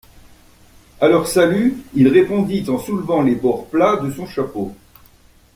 A 0.99 1.07
leur 1.07 1.27
salut, 1.27 1.83
il 1.93 2.07
répondit 2.07 2.67
en 2.71 2.79
soulevant 2.79 3.21
les 3.21 3.35
bords 3.35 3.67
plats 3.67 3.97
de 3.97 4.09
son 4.11 4.25
chapeau. 4.25 4.75